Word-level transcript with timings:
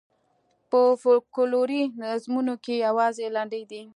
په 0.69 0.81
فوکلوري 1.01 1.83
نظمونو 2.01 2.53
کې 2.63 2.73
یوازې 2.87 3.25
لنډۍ 3.35 3.63
دي. 3.71 3.81